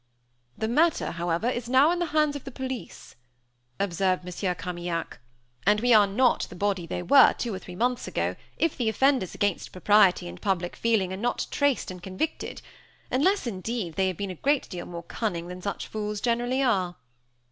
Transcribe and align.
"The 0.57 0.67
matter, 0.67 1.11
however, 1.11 1.47
is 1.47 1.69
now 1.69 1.91
in 1.91 1.99
the 1.99 2.07
hands 2.07 2.35
of 2.35 2.43
the 2.43 2.49
police," 2.49 3.13
observed 3.79 4.23
Monsieur 4.23 4.55
Carmaignac, 4.55 5.19
"and 5.63 5.79
we 5.79 5.93
are 5.93 6.07
not 6.07 6.47
the 6.49 6.55
body 6.55 6.87
they 6.87 7.03
were 7.03 7.33
two 7.37 7.53
or 7.53 7.59
three 7.59 7.75
months 7.75 8.07
ago, 8.07 8.35
if 8.57 8.75
the 8.75 8.89
offenders 8.89 9.35
against 9.35 9.71
propriety 9.71 10.27
and 10.27 10.41
public 10.41 10.75
feeling 10.75 11.13
are 11.13 11.17
not 11.17 11.45
traced 11.51 11.91
and 11.91 12.01
convicted, 12.01 12.63
unless, 13.11 13.45
indeed, 13.45 13.93
they 13.93 14.07
have 14.07 14.17
been 14.17 14.31
a 14.31 14.41
great 14.41 14.67
deal 14.69 14.87
more 14.87 15.03
cunning 15.03 15.47
than 15.49 15.61
such 15.61 15.85
fools 15.85 16.19
generally 16.19 16.63
are." 16.63 16.95